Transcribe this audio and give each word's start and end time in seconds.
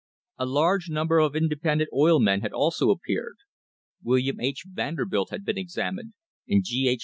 A 0.39 0.47
large 0.47 0.89
number 0.89 1.19
of 1.19 1.35
independent 1.35 1.91
oil 1.93 2.19
men 2.19 2.41
had 2.41 2.53
also 2.53 2.89
appeared. 2.89 3.35
William 4.01 4.39
H. 4.41 4.63
Vanderbilt 4.65 5.29
had 5.29 5.45
been 5.45 5.59
examined, 5.59 6.13
and 6.49 6.63
G. 6.65 6.87
H. 6.89 6.99